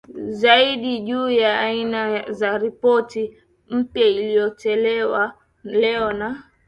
[0.29, 3.37] zaidi juu ya aina za Ripoti
[3.69, 6.43] mpya iliyotolewa leo na